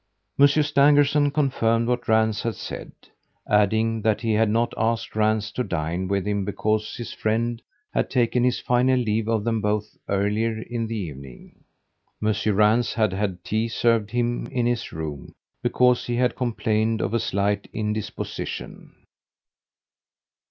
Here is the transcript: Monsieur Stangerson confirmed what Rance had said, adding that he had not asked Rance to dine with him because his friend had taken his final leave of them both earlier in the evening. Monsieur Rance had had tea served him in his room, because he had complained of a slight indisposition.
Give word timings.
Monsieur 0.35 0.63
Stangerson 0.63 1.29
confirmed 1.29 1.87
what 1.87 2.07
Rance 2.07 2.41
had 2.41 2.55
said, 2.55 2.91
adding 3.47 4.01
that 4.01 4.21
he 4.21 4.33
had 4.33 4.49
not 4.49 4.73
asked 4.75 5.15
Rance 5.15 5.51
to 5.51 5.63
dine 5.63 6.07
with 6.07 6.25
him 6.25 6.43
because 6.43 6.95
his 6.95 7.13
friend 7.13 7.61
had 7.93 8.09
taken 8.09 8.43
his 8.43 8.59
final 8.59 8.97
leave 8.97 9.27
of 9.27 9.43
them 9.43 9.61
both 9.61 9.95
earlier 10.09 10.59
in 10.59 10.87
the 10.87 10.97
evening. 10.97 11.65
Monsieur 12.19 12.53
Rance 12.53 12.95
had 12.95 13.13
had 13.13 13.43
tea 13.43 13.67
served 13.67 14.09
him 14.09 14.47
in 14.47 14.65
his 14.65 14.91
room, 14.91 15.35
because 15.61 16.07
he 16.07 16.15
had 16.15 16.35
complained 16.35 16.99
of 16.99 17.13
a 17.13 17.19
slight 17.19 17.67
indisposition. 17.71 18.95